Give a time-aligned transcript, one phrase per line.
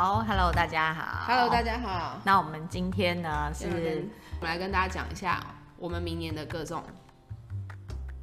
[0.00, 1.26] 好，Hello，大家好。
[1.26, 2.20] Hello，大家好。
[2.24, 5.44] 那我们今天呢是，我们来跟大家讲一下
[5.76, 6.80] 我们明年的各种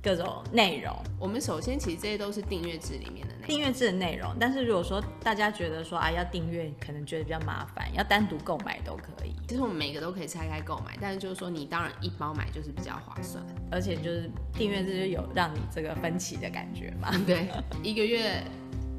[0.01, 0.95] 各种内容。
[1.19, 9.35] 我们首先其实这些都是订阅制里面的内订阅制的内容，但是如果说大家觉得说啊要订阅，可能觉得比较麻烦，要单独购买都可以。
[9.45, 17.11] 其实我们每个都可以拆开购买，但是就是说你当然一包买就是比较划算，而且就是订阅制就有让你这个分期的感觉嘛。
[17.27, 17.49] 对，
[17.83, 18.41] 一个月。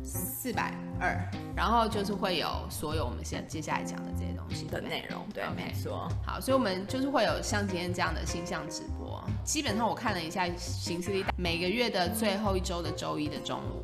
[0.08, 1.18] 四百二，
[1.54, 6.08] 然后就是会有所有我们现在接下来讲的这些东西的内容，对，没错。
[6.24, 9.22] 好，所以我们就是会有像今天这样的星象直播。
[9.44, 13.82] 基本上我看了一下行事历，每个月的最后一周的周一的中午。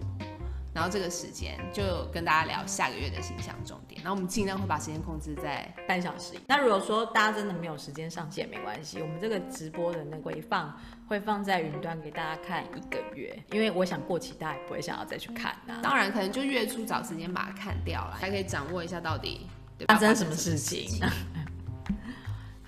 [0.74, 6.34] 然后这个时间就跟大家聊下个月的星象重点，然后我们尽量会把时间控制在半小时。
[6.46, 10.76] 那如果说大家真的没有时间上线，没关系，我们这个直播的那个回放
[11.08, 15.80] 会放在云端给大家看一个月，因为我想过期大家也不会想要再去看啊。
[15.82, 19.46] 当然，可能就月初找时间把它看掉了，还可以掌握一下到底
[19.86, 21.00] 发生什么事情。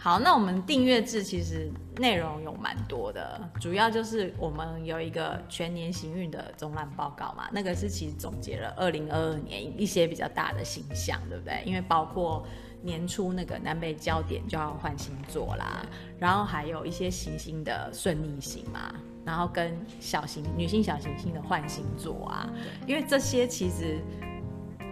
[0.05, 11.63] 好，那我们订阅制其实内容有蛮多的，主要就是我们有一个全年行运的总览报告嘛，那个是其实总结了二零二二年一些比较大的形象，对不对？
[11.65, 12.47] 因为包括
[12.83, 15.83] 年初那个南北焦点就要换星座啦，
[16.19, 18.95] 然后还有一些行星的顺逆行嘛，
[19.25, 22.47] 然后跟小型女性小行星的换星座啊，
[22.87, 23.99] 因为这些其实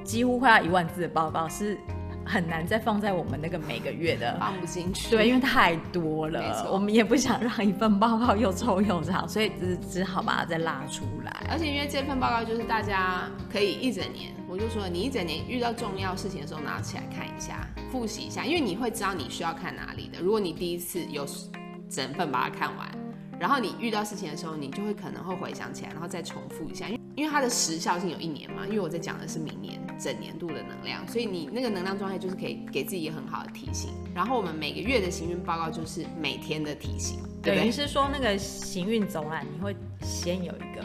[0.05, 1.77] 几乎快要一万字的报告是。
[2.25, 11.47] 很难再放在我们那个每个月的放不进去，对，因为太多了，我们也不想让一份报告又臭又长，所以只只好把它再拉出来。
[11.51, 20.21] 而且因为这份报告就是大家可以一整年，我就说你一整年遇到重要事情的时候拿起来看一下，复习一下，因为你会知道你需要看哪里的。
[20.21, 21.27] 如果你第一次有
[21.89, 22.89] 整份把它看完，
[23.39, 27.02] 然后你遇到事情的时候，你就会可能会回想起来，然后再重复一下，因为。
[27.15, 33.91] 因为它的时效性有一年嘛，因为我在讲的是明年整年度的能量，所以你那个能量状态就是可以给自己一个很好的提醒。
[34.15, 40.85] 然后我们每个月的行运报告就是每天的提醒，对，等于是说那个行运总览，你会先有一个，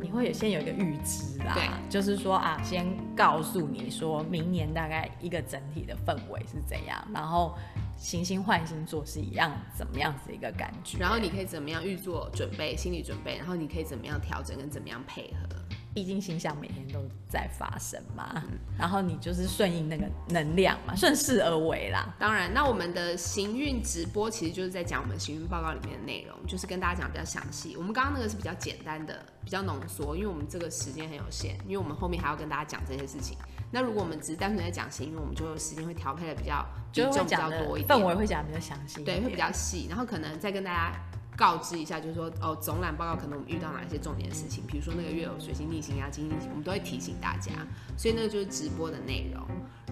[0.00, 7.54] 你会有先有一个预知啦，对，就是说啊，先告诉你说明年大概一个整体的氛围是怎样，然后。
[8.02, 10.98] 行星换星座是一样怎么样子一个感觉？
[10.98, 15.56] 然后你可以怎么样预做准备，心理准备，然后你可以怎么样调整跟怎么样配合？
[15.94, 22.14] 毕竟星象每天都在发生嘛，嗯、然后你就是顺应那个能量嘛，顺势而为啦。
[22.18, 27.76] 当然，那我们的行运直播其实就是在讲我们行运报告里面的内容，就是跟大家讲比较详细。
[27.76, 33.36] 我们刚刚那个是比较简单的，比较浓缩，因为我们这个时间很有限，因为我们后面还要跟大家讲这些事情。
[33.70, 40.98] 那如果我们只是单纯在讲行运，我们就时间会调配的比较比重比较多一点，氛围会讲的比较详细，对，会比较细，然后可能再跟大家
[41.36, 47.52] 告知一下，就是说哦，总览报告可能我们遇到哪些重点的事情，比如说那个月有水星逆行啊、金星逆行，我们都会提醒大家，
[47.96, 49.42] 所以那个就是直播的内容。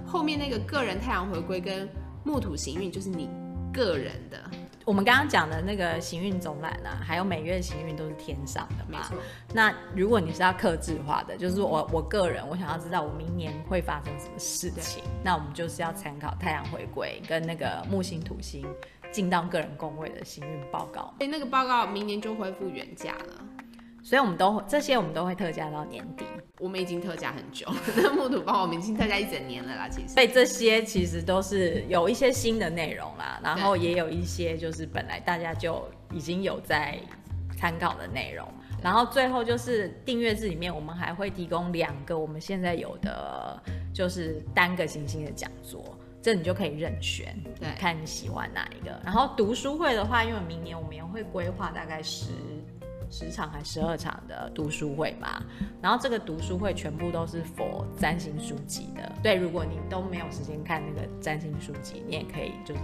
[0.07, 1.89] 后面那个个人太阳回归跟
[2.25, 3.29] 木土行运，就是你
[3.73, 4.39] 个人的。
[4.87, 9.09] 我们刚刚讲的那个行运总览啊，还有每月行运都是天上的嘛。
[9.53, 18.67] 那如果你是要克制化的，就是我我个人，我想要知道我明年会发生什么事情，那我们就是要参考太阳回归跟那个木星土星
[19.11, 21.15] 进到个人工位的行运报告。
[21.19, 23.45] 所以那个报告明年就恢复原价了。
[24.03, 26.25] 所以我们都这些我们都会特价到年底。
[26.59, 29.89] 我们已经特价很久了， 那木土帮我们已经特价一整年了啦。
[29.89, 36.99] 其实，所以这些其实都是有一些新的内容啦，然后也有一些就是本来大家就已经有在
[37.57, 38.47] 参考的内容。
[38.83, 45.85] 然后最后就是订阅制里面，我们还会提供两个我们现在有的就是单个行星的讲座，
[46.23, 49.01] 这你就可以任选，对，看你喜欢哪一个。
[49.05, 52.33] 然后读书会的话，因为明年我们也会规划大概十。
[53.13, 55.43] 十场还十二场的读书会嘛，
[55.83, 59.13] 然后这个读书会全部都是 for 占星书籍的。
[59.21, 62.81] 对，如果你都没有时间看那个占星书籍，你也可以就是。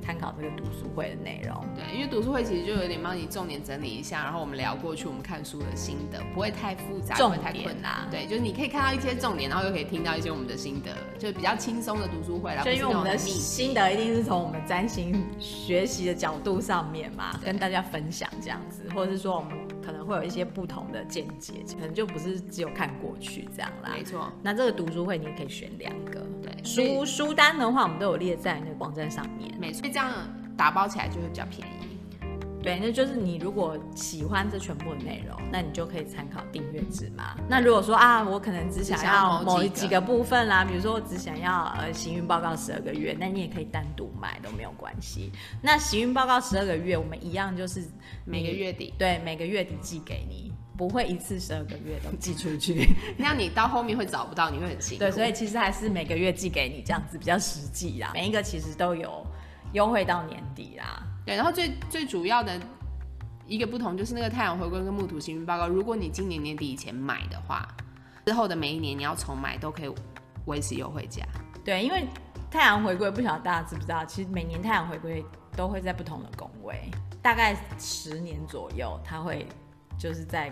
[0.00, 8.08] 参考这个读书会的内容，对，因为读书会其实就有点帮你重点整理一下，然后我们聊过去我们看书的心得，不会太复杂，不会太困难。
[8.10, 12.50] 对，就是你可以看到一些重点，然后又可以听到一些我们的心得，就比较轻松的读书会。
[12.64, 23.90] 就因为我们的心得一定是从我们占星学习的角度上面嘛，跟大家分享这样子，或者是说我们可能会有一些不同的见解，可能就不是只有看过去这样啦。
[23.94, 24.30] 没错。
[24.42, 29.52] 那这个读书会你也可以选两个，对，书书单的话我们都有列在那个网站上面。
[29.58, 29.82] 没错。
[29.82, 30.12] 这样
[30.56, 31.74] 打包起来就会比较便宜。
[32.62, 37.34] 对，那就是你如果喜欢这全部的内容，那你就可以参考订阅制嘛。
[37.48, 45.32] 那如果说啊，我可能只想要某几个部分啦，比如说我只想要呃行运报告十二个月，那你也可以单独买都没有关系。
[45.62, 47.82] 那行运报告十二个月，我们一样就是
[48.26, 50.49] 每个月底，对，每个月底寄给你。
[50.80, 52.88] 不会一次十二个月都寄出去，
[53.18, 55.04] 那样你到后面会找不到，你会很辛苦。
[55.04, 58.12] 对，所以其实还是每个月寄给你这样子比较实际啦。
[58.14, 59.22] 每一个其实都有
[59.74, 61.02] 优惠到年底啦。
[61.26, 62.58] 对，然后最最主要的
[63.46, 67.68] 一个不同就是那个太阳回归跟木土行运报告，如果你今年年底以前买的话，
[68.24, 69.94] 之后的每一年你要重买都可以
[70.46, 71.22] 维持优惠价。
[71.62, 72.06] 对，因为
[72.50, 75.22] 太阳回归，不晓得大家知不知道，其实每年太阳回归
[75.54, 76.90] 都会在不同的宫位，
[77.20, 79.46] 大概十年左右，它会
[79.98, 80.50] 就是在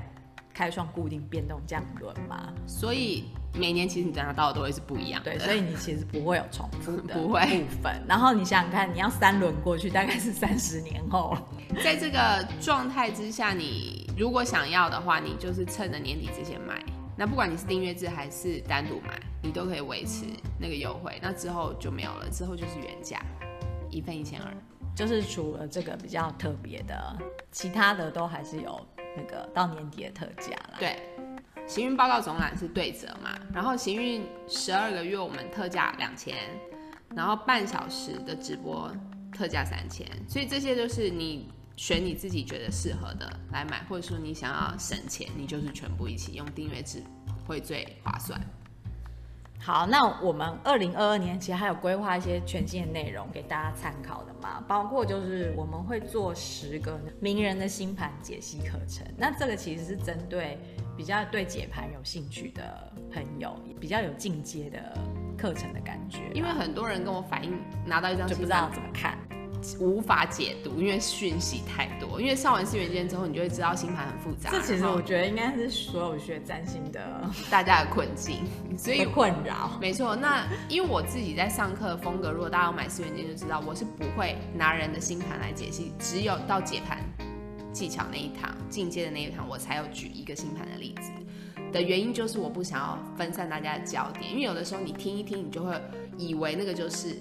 [0.58, 2.52] 开创固定变动降轮嘛。
[2.66, 5.30] 所以每年其实你拿到的都会是不一样的。
[5.30, 8.02] 对，所以你其实不会有重复的 不会部分。
[8.08, 11.38] 然后你想想看，你要三轮过去，大概是三十年后。
[11.84, 16.84] 在这个状态之下，你如果想要的话，你就是趁着年底之前买。
[17.16, 20.24] 那不管你是订阅制还是单独买，你都可以维持
[20.58, 21.16] 那个优惠。
[21.22, 23.20] 那之后就没有了，之后就是原价，
[23.90, 24.52] 一份一千二。
[24.98, 27.16] 就是除了这个比较特别的，
[27.52, 28.84] 其他的都还是有
[29.16, 30.74] 那个到年底的特价啦。
[30.80, 30.98] 对，
[31.68, 36.36] 行运报告总览是对折嘛，然后行运十二个月我们特价两千，
[37.14, 38.92] 然后半小时的直播
[39.32, 41.48] 特价三千，所以这些就是你。
[41.78, 47.00] 选你自己觉得适合的来买，或者说你想要省钱，你就是全部一起用订阅制
[47.46, 48.36] 会最划算。
[49.60, 59.06] 好，那我们二零二二年其实还有规划一些全新的内容给大家参考的嘛，包括就是我们会做十个名人的星盘解析课程。
[59.16, 60.58] 那这个其实是针对
[60.96, 64.78] 比较对解盘有兴趣的朋友，比较有进阶的
[65.36, 66.30] 课程的感觉。
[66.32, 69.18] 因为很多人跟我反映拿到一张就不知道怎么看。
[69.80, 72.20] 无法解读，因为讯息太多。
[72.20, 74.50] 因为上完四元间之后，你就会知道星盘很复杂。
[74.50, 77.00] 这其实我觉得应该是所有学占星的
[77.50, 78.44] 大家的困境，
[78.76, 79.78] 所以 困扰。
[79.80, 86.98] 没错，那因为我自己在上课的风格，如果大家有买四元间就知道，我是不会拿人的星盘来解析，只有到解盘
[87.72, 91.10] 技巧那一堂进阶的那一堂，我才有举一个星盘的例子。
[91.70, 95.78] 的原因就是我不想要分散大家的焦点，因为有的时候你听一听，你就会
[96.16, 97.16] 以为那个就是。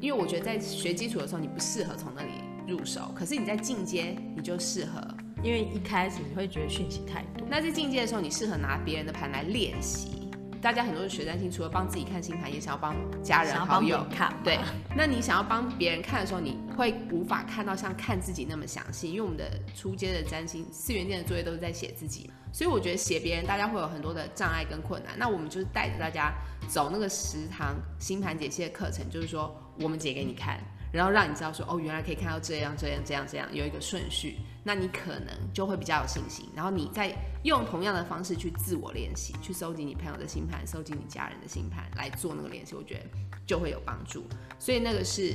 [0.00, 2.30] 因为我觉得在学基础的时候，你不适合从那里
[2.66, 5.00] 入手，可是你在进阶你就适合，
[5.42, 7.46] 因为一开始你会觉得讯息太多。
[7.48, 10.30] 那在进阶的时候，你适合拿别人的盘来练习。
[10.60, 14.34] 大家很多的学占星，除了帮自己看星盘，也想要帮家人好友看。
[14.42, 14.58] 对，
[14.96, 25.16] 那你想要帮别人看的时候，你会无法看到像看自己那么详细，因为我们的初阶的占星四元件的作业都是在写自己，所以我觉得写别人，大家会有很多的障碍跟困难。
[25.16, 26.34] 那我们就是带着大家
[26.66, 29.54] 走那个十堂星盘解析的课程，就是说。
[29.80, 30.58] 我们解给你看，
[30.92, 36.48] 然后让你知道说，哦，原来可以看到这样这样这样这样，有一个顺序，那你可能就会比较有信心。
[36.54, 43.00] 然后你再用同样的方式去自我练习，去收集你朋友的星盘，收集你家人的星盘来做那个练习，我觉得
[43.46, 44.24] 就会有帮助。
[44.58, 45.34] 所以那个是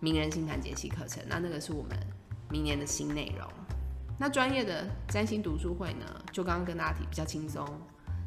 [0.00, 1.98] 名人星盘解析课程，那那个是我们
[2.50, 3.48] 明年的新内容。
[4.20, 7.64] 那专业的占星读书会呢，就刚刚跟大家提比较轻松。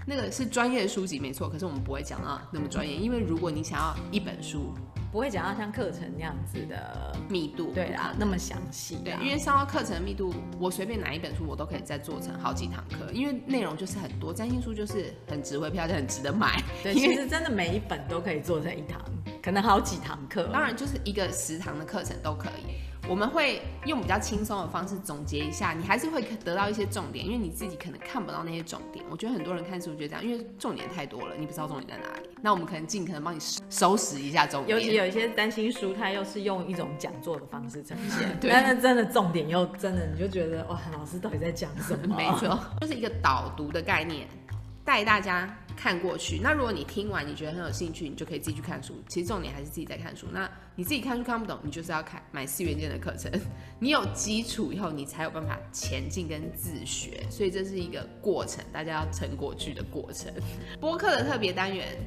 [0.08, 4.74] 那个是专业的书籍没错，可是我们不会讲到那么专业，因为如果你想要一本书，
[5.12, 8.98] 不会讲到像课程那样子的密度，对啊，那么详细。
[9.04, 16.64] 对，因为上到课程的密度，我随便拿一本书，我都可以再做成好几堂课，因为内容就是很多，占星书就是很值回票价，很值得买。
[16.82, 19.02] 对，其实真的每一本都可以做成一堂，
[19.44, 20.48] 可能好几堂课。
[20.54, 22.76] 当然，就是一个十堂的课程都可以。
[23.10, 29.04] 我们会用比较轻松的方式总结一下，你还是会得到一些重点，因为你自己可能看不到那些重点。
[29.10, 32.30] 我觉得很多人看书觉得这样，因为重点太多了，你不知道重点在哪里。
[32.42, 33.40] 那我们可能尽可能帮你
[33.70, 34.78] 收拾一下重点。
[34.78, 42.16] 尤其有一些担心书，它又是用一种讲座的方式呈现，对， 但是真的重点又真的，你就觉得哇，老师到底在讲什么？
[42.18, 44.28] 没错，就是一个导读的概念。
[44.84, 46.40] 带大家看过去。
[46.40, 48.96] 那如果你听完你觉得很有兴趣，你就可以自己去看书。
[49.08, 50.28] 其实重点还是自己在看书。
[50.32, 53.32] 那你自己看书看不懂，你就是要看买四元件的课程。
[53.80, 57.26] 你有基础以后，你才有办法前进跟自学。
[57.30, 60.32] 所以这是一个过程，大家要撑过去的过程。
[60.80, 61.98] 播客的特别单元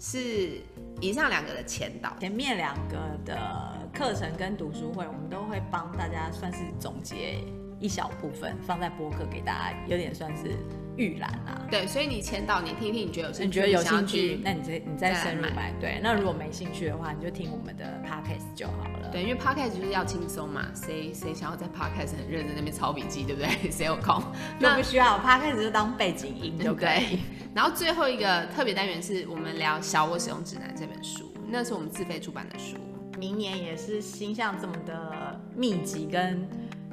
[0.00, 0.60] 是
[1.00, 7.38] 以上两个的前导，前面两个的课程跟读书会，我们都会帮大家算是总结
[7.80, 10.56] 一小部分，放在播客给大家，有点算是。
[10.96, 15.72] 预览啊，对，所以你签到，你听一听，你觉得有兴趣，你觉得有兴趣，那你再你再深入买。
[15.80, 19.08] 对，那如果没兴趣的话，你就听我们的 podcast 就好了。
[19.10, 23.48] 对，因为 podcast 就是要轻松嘛，谁谁想要在 podcast 很认真那边抄笔记，对不对？
[23.70, 24.22] 谁有空？
[24.58, 27.20] 那不需要，podcast 就当背景音就可以。
[27.54, 32.76] 然后最后一个特别单元是我们聊《小我使用指南》这本书，那是我们自费出版的书。
[33.18, 36.46] 明年也是星象这么的密集，跟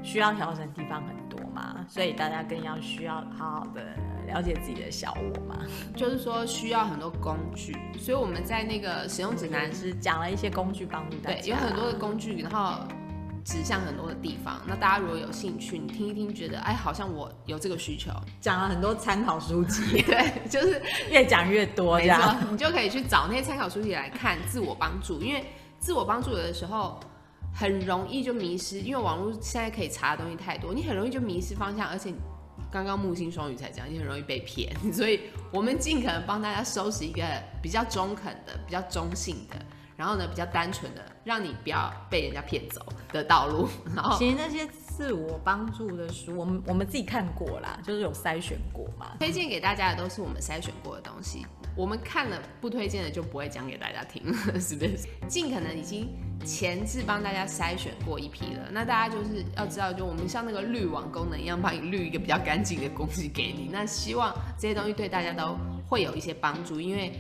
[0.08, 1.86] 需要调整的地方很多嘛。
[1.90, 3.82] 所以大家更要需要好好的
[4.26, 5.58] 了解自己的小我嘛，
[5.96, 12.86] 就是说需要很多工具，所以我们在那个使用指南是讲了一些工具帮助大家，对，有很多的工具，然后
[13.46, 14.62] 指向很多的地方。
[14.66, 18.12] 那大家如果有兴趣，你听一听，觉得哎，好像我有这个需求，
[18.42, 25.46] 讲了很多参考书籍， 对，就是 越讲越多，这样你就可以去找那些参考书籍来看自我帮助，因为
[25.80, 27.00] 自我帮助有的时候
[27.58, 32.14] 很容易就迷失，因为网络现在可以查的东西太多，你很容易就迷失方向，而且。
[32.70, 35.22] 刚刚木星双鱼才讲，你很容易被骗，所以
[35.54, 37.24] 我们尽可能帮大家收拾一个
[37.62, 39.56] 比较中肯的、比较中性的，
[39.96, 43.70] 然后呢比较单纯的，让你不要被人家骗走的道路。
[43.96, 51.46] 然后其实那些自我帮助的书，我们我们自己看过啦，就是有筛选过嘛，推荐给大家的都是我们筛选过的东西。
[51.76, 55.08] 我们看了不推荐的就不会讲给大家听了，是不是？
[55.28, 56.10] 尽可能已经
[56.44, 58.70] 前置帮大家筛选过一批了。
[58.72, 63.70] 那大家就是要知道，就我们像那个滤网功能一样，帮你滤一个比较干净的东西给你。
[63.72, 65.56] 那希望这些东西对大家都
[65.88, 67.14] 会有一些帮助，因为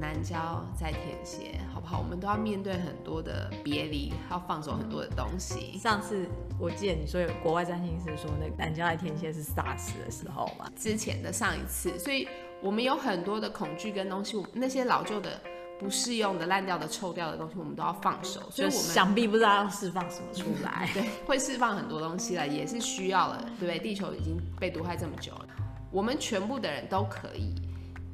[0.00, 1.98] 南郊在天蝎，好？
[1.98, 5.78] 我们都要面对很多的别离，要放手很多的东西。
[5.78, 6.26] 上次
[6.60, 10.70] 我记得你说有国外占星师说，那个南交在天蝎是 SARS 的时候嘛？
[10.76, 12.28] 之前的上一次，所以。
[12.60, 15.40] 我们有很多的恐惧跟东西，那些老旧的、
[15.78, 18.40] 不适用的、烂掉的、臭掉的东西，我们都要放手。
[18.50, 20.90] 所以我们想必不知道要释放什么出来。
[20.92, 23.78] 对，会释放很多东西了，也是需要了，对不对？
[23.78, 25.46] 地球已经被毒害这么久了，
[25.92, 27.54] 我们全部的人都可以。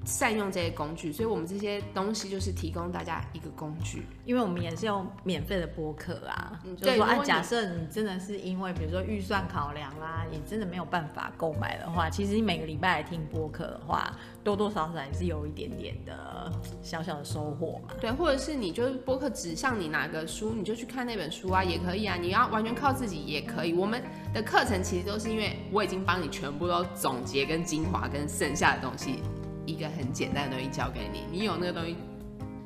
[0.05, 6.61] 善用这些工具，所以我们这些东西就是提供大家一个工具，因为我们也是用免费的播客啊。
[6.65, 17.95] 嗯、就是说，假设你真的是因为比如说预算考量啦，你真的没有办法购买的话，其实你每个礼拜来听播客的话，多多少少也是有一点点的小小的收获嘛。
[18.01, 22.17] 对，或者是你就是播客指向你哪个书，你就去看那本书啊，也可以啊。
[22.17, 23.73] 你要完全靠自己也可以。
[23.73, 29.21] 我们的课程其实都是因为我已经帮你全部都总结跟精华跟剩下的东西。
[29.67, 31.97] 一个很简单的东西教给你，你有那个东西，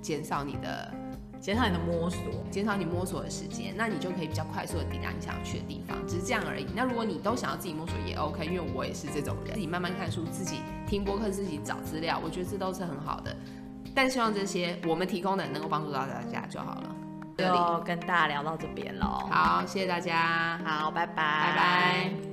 [0.00, 0.92] 减少你的
[1.40, 6.66] 减少你的摸索，减少你摸索的时间，那你就可以比较快速的抵达你想要去的地方，只是这样而已。
[6.74, 13.34] 那如果你都想要自己摸索也 OK，因为我也是这种人，自己慢慢看书，自己听播客，自己找资料，我觉得这都是很好的。
[13.94, 16.94] 但希望这些我们提供的能够帮助到大家就好了。
[17.38, 22.27] 就跟大家聊到这边喽，好，谢谢大家，好，拜拜，拜拜。